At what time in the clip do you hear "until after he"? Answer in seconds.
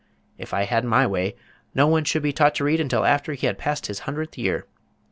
2.79-3.45